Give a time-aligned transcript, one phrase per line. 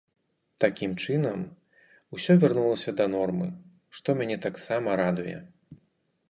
[0.63, 1.43] Такім чынам,
[2.17, 3.47] усё вярнулася да нормы,
[3.99, 5.37] што мяне таксама радуе.